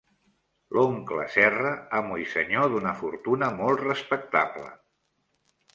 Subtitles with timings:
[0.77, 4.75] L'oncle Serra, amo i senyor d'una fortuna molt respectable.